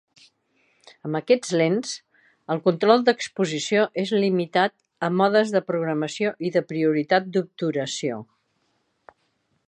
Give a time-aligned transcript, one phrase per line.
[1.07, 1.91] Amb aquestes lents,
[2.53, 4.75] el control d'exposició és limitat
[5.07, 8.17] a modes de programació i de prioritat d'obturació.